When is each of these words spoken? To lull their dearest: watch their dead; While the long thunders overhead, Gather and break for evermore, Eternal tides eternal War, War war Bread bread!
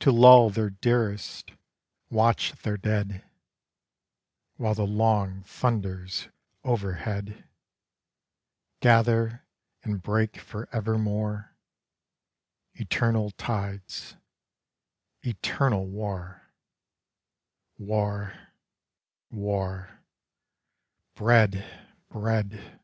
To 0.00 0.12
lull 0.12 0.50
their 0.50 0.68
dearest: 0.68 1.52
watch 2.10 2.52
their 2.52 2.76
dead; 2.76 3.24
While 4.58 4.74
the 4.74 4.86
long 4.86 5.42
thunders 5.44 6.28
overhead, 6.64 7.48
Gather 8.80 9.46
and 9.82 10.02
break 10.02 10.36
for 10.36 10.68
evermore, 10.70 11.56
Eternal 12.74 13.30
tides 13.30 14.16
eternal 15.22 15.86
War, 15.86 16.42
War 17.78 18.34
war 19.30 19.98
Bread 21.14 21.88
bread! 22.10 22.80